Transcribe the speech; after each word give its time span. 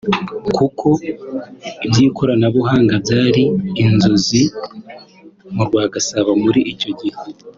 kuko 0.55 0.87
iby’ikoranabuhanga 1.85 2.93
byari 3.03 3.43
inzozi 3.83 4.41
mu 5.55 5.63
rwa 5.67 5.83
Gasabo 5.93 6.31
muri 6.43 6.61
icyo 6.73 6.89
gihe 6.99 7.19